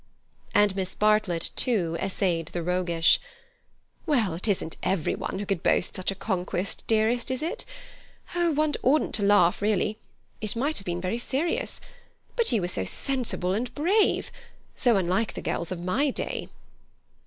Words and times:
And 0.55 0.75
Miss 0.75 0.95
Bartlett, 0.95 1.51
too, 1.55 1.95
essayed 1.99 2.47
the 2.47 2.63
roguish: 2.63 3.19
"Well, 4.07 4.33
it 4.33 4.47
isn't 4.47 4.75
everyone 4.81 5.37
who 5.37 5.45
could 5.45 5.61
boast 5.61 5.95
such 5.95 6.09
a 6.09 6.15
conquest, 6.15 6.83
dearest, 6.87 7.29
is 7.29 7.43
it? 7.43 7.65
Oh, 8.33 8.49
one 8.51 8.73
oughtn't 8.81 9.13
to 9.13 9.23
laugh, 9.23 9.61
really. 9.61 9.99
It 10.41 10.55
might 10.55 10.79
have 10.79 10.85
been 10.85 11.01
very 11.01 11.19
serious. 11.19 11.79
But 12.35 12.51
you 12.51 12.61
were 12.61 12.67
so 12.67 12.83
sensible 12.83 13.53
and 13.53 13.71
brave—so 13.75 14.97
unlike 14.97 15.35
the 15.35 15.41
girls 15.43 15.71
of 15.71 15.79
my 15.79 16.09
day." 16.09 16.49